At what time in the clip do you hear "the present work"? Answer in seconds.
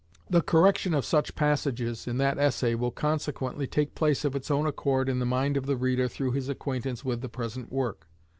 7.21-8.07